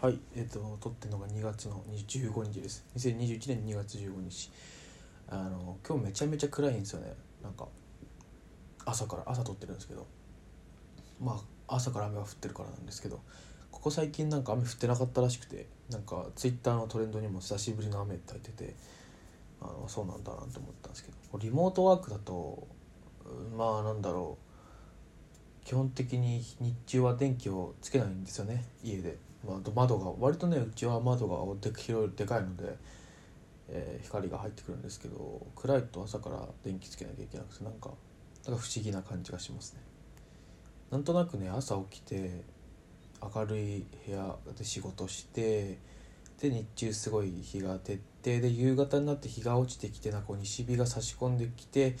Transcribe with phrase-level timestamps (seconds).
[0.00, 2.86] はい、えっ、と、撮ってるのが2月の15日です。
[2.96, 4.50] 2021年2月15日。
[5.28, 7.12] あの、今日めちゃめちゃ暗いんですよね。
[7.42, 7.68] なんか、
[8.86, 10.06] 朝から、朝撮ってるんですけど。
[11.20, 13.20] まあ、朝から雨が降ってるからなんですけど、
[13.70, 18.74] ここ最近なんか雨降ってなかったらしくて、なんか、ツイッターのトレンドにも久しぶりの雨って入ってて、
[19.60, 22.66] あの、そうなんだなと思ったんですけど、リモートワークだと、
[23.54, 24.38] まあ、なんだろ
[25.62, 25.66] う。
[25.66, 32.76] 基本的に日中は電気をつけないんですよね家で窓が割とねうちは窓がで広いでかいので、
[33.68, 37.90] えー、光が入ってくるんですけど暗いと朝から電気つけなきゃいけなくてなんか
[38.46, 39.80] なんか不思議な感じがしますね。
[40.90, 42.42] なんとなくね朝起きて
[43.22, 45.78] 明るい部屋で仕事して
[46.40, 51.96] で日中すごい日が照ってで夕方になって日が落ちてきてなんか西日が差し込んできて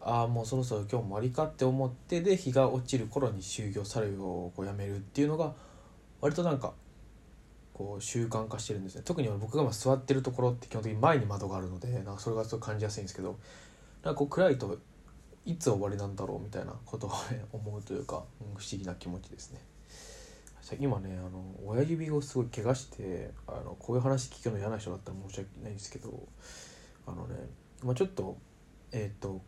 [0.00, 5.54] ああもうそろそろ今日も終わりかって思ってで日が落ちる頃に就業作業をこうやめるっていうのが
[6.24, 6.72] 割となんか
[7.74, 9.02] こう習慣化してるんですね。
[9.04, 13.36] 特に僕が今座ってるところって基本的に前に窓があるのでなんかそれがすごい感じやすいんですけど
[14.02, 14.78] なんかこう暗いと
[15.44, 17.12] いつ終わりなんだろうみたいなことを、
[17.52, 19.60] 思うというか、うん、不思議な気持ちですね。
[20.80, 26.26] 今ねあの親指をすごい怪我してあのこういう話聞くの嫌な人だったら申し訳ないんですけど
[27.06, 27.34] あのね、
[27.82, 28.38] まあ、ちょっと
[28.92, 29.42] えっ、ー、と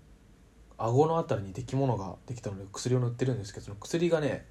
[0.76, 4.44] 顎の辺りにできものができたので薬を塗ってるんですけどその薬がね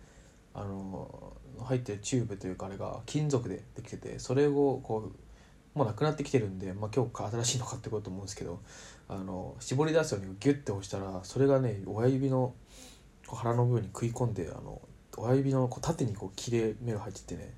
[0.55, 8.61] あの入ってるチューブというかあれが金属でできててそれをこうもうなくなってきてるんで、まあ、今日新しいの買ってこうと思うんですけど
[9.09, 12.53] あの絞り出すようにギュッて押したらそれがね親指の
[13.27, 14.81] 腹の部分に食い込んであの
[15.17, 17.53] 親指のこう縦にこう切れ目が入っててね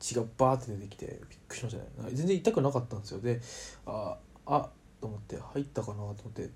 [0.00, 2.10] 血がバーって出てきてびっくりしましたね。
[2.12, 3.20] 全然痛くなかったんですよ。
[3.20, 3.40] で
[3.86, 4.68] ああ
[5.00, 6.50] と思って入ったかなと思って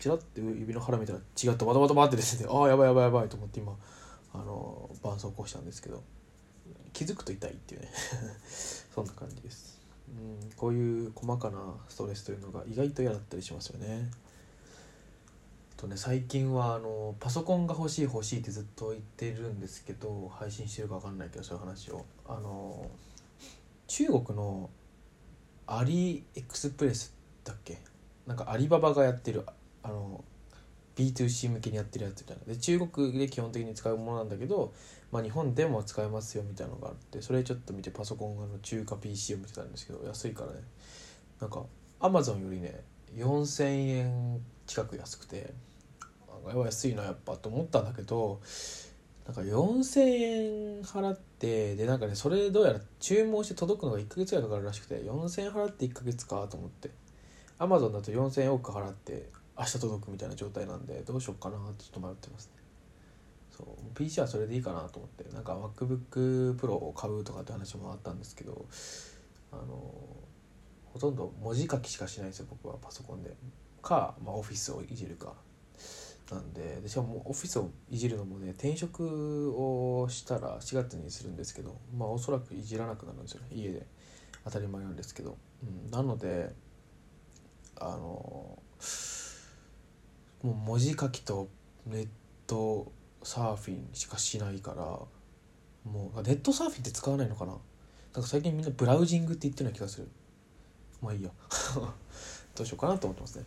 [0.00, 3.76] チラッて指の腹見たら血がドバドバドバって出ててああやばいやばいやばいと思って今
[4.34, 6.02] あの絆創膏したんですけど
[6.92, 7.88] 気づくと痛いっていうね。
[8.94, 9.80] そんな感じです。
[10.08, 14.10] うんこういう細かなストレスというのが意外と嫌だったりしますよね。
[15.76, 22.04] とね最近はあのパソコンが欲しい欲しいってずっと言ってるんですけど配信してるか分かんないけどそういう話を。
[22.26, 22.90] あの
[23.88, 24.70] 中国の
[25.66, 27.14] アリエクスプレス
[27.44, 27.78] だっけ？
[28.26, 29.44] なんかアリババがやってる
[29.82, 30.22] あの
[30.96, 32.52] B2C 向けにやってるやつみたいな。
[32.52, 34.72] で中国で基本的に使うものなんだけど、
[35.10, 40.58] まあ、日本でも使えますよみたいなのがあってそれちょっと見てパソコンの中華 PC を見てたんですけど安いからね。
[41.40, 41.64] なんか
[42.00, 42.82] アマゾンよりね
[43.16, 45.52] 4000円近く安くて
[46.54, 48.40] 安いなやっぱと思ったんだけど
[49.26, 56.90] なんか4000円払ってでなんかねそれどうやら注文して届くのが1ヶ月ぐらいかかるらしくて4000円払って1ヶ月かと思って。
[57.62, 62.62] アマゾンだと4000円多く払って明日届くみたいな状態なんでどうしようかなってちょっと迷ってますね。
[63.50, 68.64] そう PC はそれでいいかなと思ってなんか MacBookPro を買うとかって話もあったんですけど
[69.52, 69.94] あの
[70.92, 73.34] ほとんど文字書きしかしないんですよ僕はパソコンで。
[73.82, 75.34] か、まあ、オフィスをいじるか。
[76.30, 83.48] なんででしかもオフィスをいじるのもね転職をしたら4月にするんですけどまあおそらくいじらなくなるんですよね。
[83.50, 83.86] 家で。
[84.44, 86.52] 当たり前なんですけど、うん、なので
[87.78, 88.58] あの
[90.42, 91.48] もう文字書きと
[91.86, 92.08] ネッ
[92.46, 92.90] ト
[93.22, 94.82] サーフィンしかしないから
[95.90, 97.52] もうネットサーフィンって使わないのかな？
[97.52, 100.08] なんか最近みんなブラウジングって言ってるような気がする。
[101.00, 101.30] まあいいや。
[102.54, 103.44] どうしようかなと思ってますね。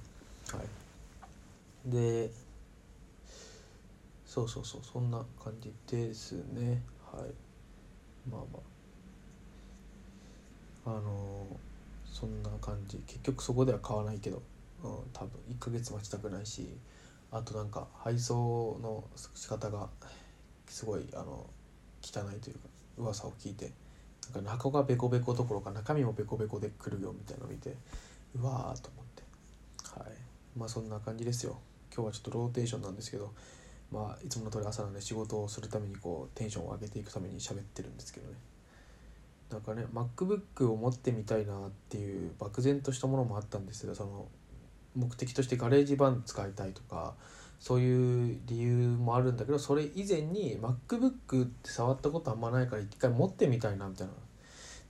[0.51, 0.63] は
[1.87, 1.91] い。
[1.91, 2.31] で
[4.25, 6.81] そうそうそうそんな感じですね。
[7.11, 7.31] はい。
[8.29, 8.59] まあま
[10.87, 10.97] あ。
[10.97, 12.97] あのー、そんな感じ。
[13.05, 14.41] 結局そこでは買わないけど。
[14.85, 16.69] うん、多分1ヶ月待ちたくないし
[17.31, 19.03] あとなんか配送の
[19.33, 19.89] 仕方が
[20.67, 21.45] すごいあの
[22.01, 22.59] 汚いというか
[22.97, 23.71] 噂を聞いて
[24.33, 27.75] なんか箱がベコベコどころか中身もベコベコで来るよみたいなのを見て
[28.35, 29.23] うわーと思って。
[29.99, 30.11] はい。
[30.57, 31.57] まあそんな感じですよ。
[31.93, 33.31] 今日はちょっとローテンションなんですけど
[33.91, 38.35] まあいつもの通り朝なんで仕事をするためにこうテンションを上げていくために喋ってるんですけどね。
[39.49, 44.27] なんかね MacBook を持ってみたいなっていう漠然としたものもあったんですけどその
[44.95, 47.13] 目的として GarageBand 使いたいとか
[47.59, 54.13] そういう理由もあるんだけどそれ以前に MacBook って触ったことあんまないから一回持ってみたいなみたいな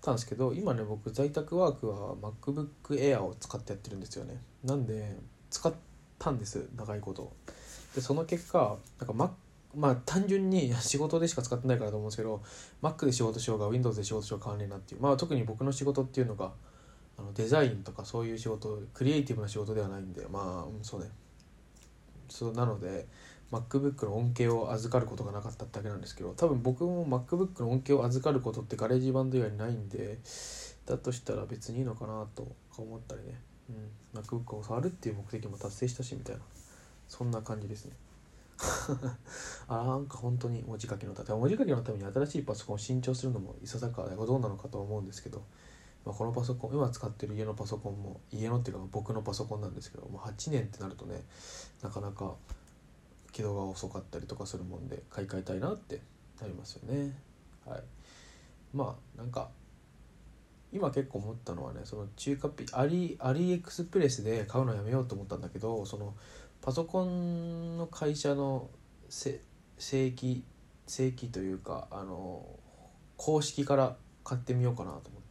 [0.06, 4.40] たんですけど今ね僕在宅ワークは MacBook Air を使ってやってるんですよね。
[4.64, 5.18] なんで
[5.50, 5.74] 使っ
[6.20, 7.34] たんです長いこと。
[7.96, 9.30] でその結果なんか Mac
[9.76, 12.42] まあ単純に仕事でしか使ってないからと思うんですけど
[12.82, 15.02] Mac で仕事しようが Windows で仕事しようが変わんねえなっていう。
[15.02, 16.52] まあ特に僕の仕事っていうのが
[17.18, 21.10] あのデザインとかそういう仕事クリエイティブな仕事ではないんでまあそうね。
[22.28, 23.08] そうなので
[23.52, 30.18] MacBook の恩恵を預かることがなかっただけなんですけど多分僕も MacBook の恩恵を預かることって GarageBand 以外にないんで
[30.86, 33.40] だとしたら別にいいのかなと思ったりね、
[34.14, 36.42] うん、MacBook を触るっていう目的も達成したしみたいな。
[37.08, 37.94] そんな感じですね。
[39.68, 45.44] あなんか本当に文字書きのため文字書きのために新しいパソコンを新調するのもいささかどうなのかと思うんですけど、
[46.06, 51.24] まあ、このパソコン今使ってる家のパソコンも家のっていうか僕のパソコンなんですけどもう8年ってなるとね
[51.82, 52.36] なかなか
[53.32, 56.00] 起動が遅かったりとかするもんで買い替えたいなって
[56.40, 57.14] なりますよね。
[57.66, 57.84] はい。
[58.74, 59.50] まあなんか
[60.72, 66.14] 今結構思ったのはねその中華ピアリアリエクスプレスで買うのやめようと思ったんだけどその
[66.62, 68.70] パソコンの会社の
[69.10, 69.40] 正
[69.90, 70.44] 規
[70.88, 72.46] 正規というかあの
[73.18, 75.25] 公式から買ってみようかなと思って。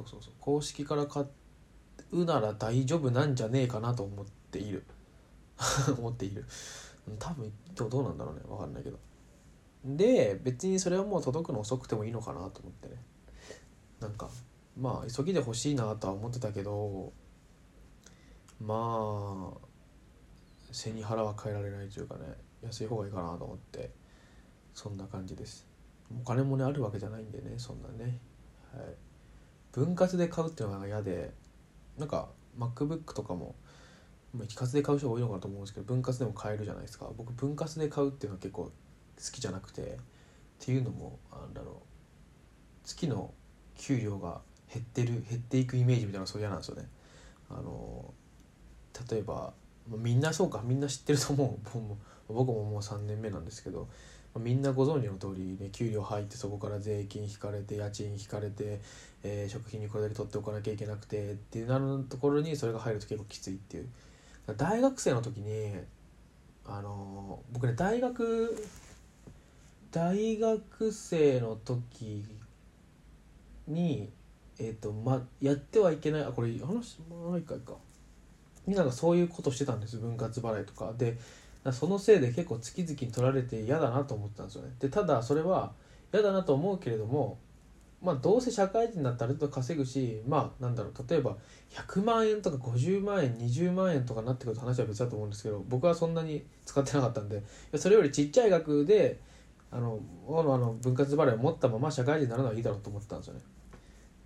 [0.00, 0.32] そうそうそう。
[0.40, 1.24] 公式から買
[2.12, 4.84] うなら大丈夫なんじゃねえかなと思っている。
[5.98, 6.44] 思っている。
[7.18, 8.40] 多分どうなんだろうね。
[8.48, 8.98] 分かんないけど。
[9.84, 13.02] で別にそれはもう届くの遅くてもいいのかなと思ってね。
[14.00, 14.28] なんか
[14.78, 17.12] まあ急ぎで欲しいなとは思ってたけど
[18.60, 19.66] まあ
[20.72, 23.90] 背に腹は変えられないというかね安い方がいいかなと思って
[24.74, 25.66] そんな感じです。
[26.22, 28.18] お金もねあるわけじゃないんでねそんなね。
[28.74, 29.09] はい。
[29.72, 31.32] 分割で買うっていうのが嫌で
[31.98, 32.28] なんか
[32.58, 33.54] MacBook とかも
[34.44, 37.10] 一括で買う人が多いのかなと思うんですけど分割でも買えるじゃないですか。
[37.16, 38.72] 僕分割で買うっていうのは結構好
[39.32, 39.86] きじゃなくてっ
[40.58, 41.74] ていうのもなんだろう。
[42.84, 43.32] 月の
[43.76, 44.40] 給料が
[44.72, 46.88] 減ってる減っていくイメージみたいなのそう嫌なんですよね。
[47.50, 48.14] あの
[49.10, 49.52] 例えば
[49.88, 52.32] みんなそうかみんな知ってると思う。
[52.32, 53.88] 僕ももう3年目なんですけど
[54.38, 58.80] みんなご存知の通りね給料入ってそこから税金引かれて家賃引かれて、
[59.24, 63.88] えー、食費にこれだけ取っておかなきゃいけなくてっていうなるところにそれが入ると結構きついっていう。
[64.56, 65.74] 大学生の時に
[66.66, 68.56] あの僕ね大学
[69.90, 72.24] 大学生の時
[73.66, 74.10] に
[74.58, 77.74] えっ、ー、とまやってはいけないあこれ話もう一回か。
[78.66, 80.92] みんながそういうことしてたんです分割払いとか。
[80.96, 81.18] で
[81.72, 84.70] そのせいで結構月々に取られて嫌だなと思ったんですよね。
[84.78, 85.72] でただそれは
[86.12, 87.38] 嫌だなと思うけれども
[88.02, 91.36] まあどうせ社会人になったら稼ぐしまあなんだろう例えば
[91.70, 97.42] 100万円とか50万円20万円とかなってくると話は別だと思うんですけど僕はそんなに使ってなかったんで
[97.76, 99.20] それよりちっちゃい額で
[99.70, 103.40] あのあの分割払いを持ったまま社会人になるのはいいだろうと思ったんですよね。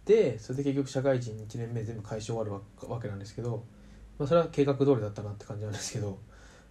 [0.04, 2.52] でそれで結局社会人1年目全部返し終わる
[2.88, 3.64] わけなんですけど
[4.18, 6.18] まあ、それは計画通りだったなって感じなんですけど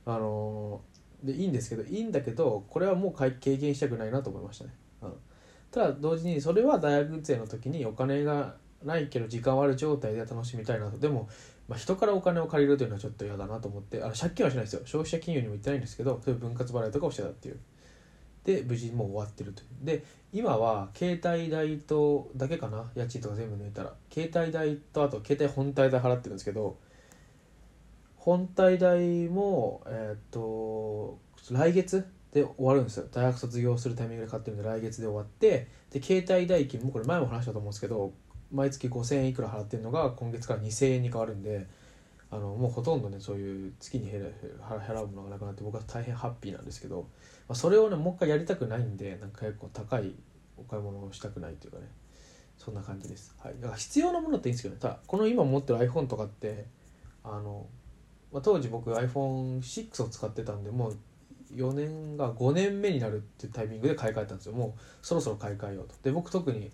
[0.05, 0.81] あの、
[1.23, 4.71] でいいんですけどいいんだけどこれはもう経験したくないなと思いましたね、
[5.01, 5.13] うん、
[5.71, 10.97] ただ同時にそれは大学生の時にお金がないけど時間はある状態で楽しみたいなと。
[10.97, 11.29] でも、
[11.67, 14.03] まあ、人からお金を借りるというのはちょっと嫌だなと思って。
[14.03, 14.81] あの借金はしないですよ。
[14.85, 17.59] 消費者金融にも行ってないんですけどそういう分割払いとかをしてたっていう。
[18.43, 19.85] で無事もう終わってるという。
[19.85, 20.03] で
[20.33, 22.91] 今は携帯代とだけかな。
[22.95, 23.93] 家賃とか全部抜いたら。
[24.11, 26.77] 携帯代とあと携帯本体代払ってるんですけど
[28.23, 31.19] 本体代もえっ、と
[31.51, 33.07] 来月で終わるんですよ。
[33.11, 38.13] 大学卒業するタイミングで買ってるんで来月で終わってで携帯代金もこれ前も話したと思うんですけど
[38.49, 41.67] 毎月5000円いくら払ってるのが今月から2000円に変わるんで
[42.31, 47.01] あのもうほとんどねそういう月に払うものがなくなって僕は大変ハッピーなんですけど、
[47.49, 50.13] まあ、それをねもう一回やりたくないんでなんか結構高い
[50.57, 51.89] お買い物をしたくないというかね。
[52.55, 54.79] そんな感じです、はい、だから必要なものっていいんですけどね。
[54.79, 56.65] ただこの今持ってる iPhone とかって
[57.23, 57.65] あの
[58.33, 60.97] まあ、当時僕 iPhone6 を使ってたんでもう
[61.55, 64.53] 4年が5年目になるっていうタイミングで買い替えたんですよ。
[64.53, 65.93] もうそろそろ買い替えようと。
[66.03, 66.71] で僕特に、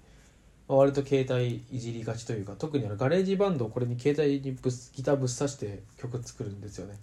[0.67, 6.97] 割と携帯いじりがちというか特にあの GarageBand をこれに携帯にぶギターぶっ刺して曲作るんですよね。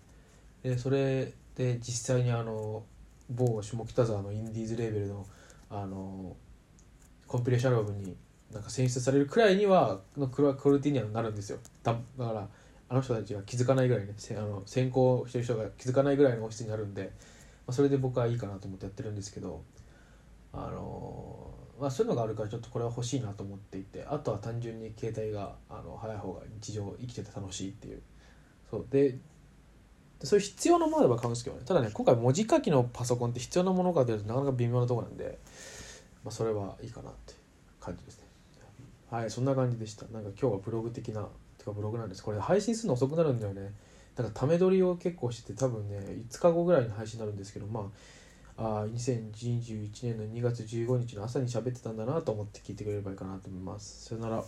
[0.63, 2.85] でそれで実際にあの
[3.29, 5.27] 某下北沢のインディーズレーベルの
[5.69, 6.37] あの
[7.27, 8.17] コンピレーションアルバムに
[8.53, 11.59] なんか選出されるくらいにはのクオリティニアになるんですよ。
[11.83, 12.49] だから
[12.89, 17.09] あの人たちが気づかないぐらいねあの先行してる人が気づかないぐらいの音質になるんで、ま
[17.69, 19.63] あ、それで僕はいいかなと思ってやってるんですけど
[20.53, 28.03] あのまあ、そういうのがあるからちょっとこれは欲しいなと思っていてあとは単純に携帯があの早い方が日常生きてて楽しいっていう。
[28.71, 29.19] そうで
[30.25, 31.63] そういう必要なものでは買うんですけどね。
[31.67, 35.39] ただね今回文字書きのパソコンって必要なものが出るとなかなか微妙なとこなんで、
[36.25, 37.35] まあ、それはいいかなって
[37.79, 38.25] 感じですね。
[39.11, 40.07] はいそんな感じでした。
[40.07, 41.29] なんか今日はブログ的な
[41.67, 42.23] かブログなんです。
[42.23, 43.73] これ配信するの遅くなるんだよね。
[44.15, 45.99] だからため撮りを結構して多分ね
[46.31, 47.91] 5日後ぐらいに配信になるんですけどま
[48.57, 54.07] ああ2021年の2月15日の朝に喋ってたんだなと思って聞いてくれればいいかなと思います。
[54.07, 54.43] さよなら。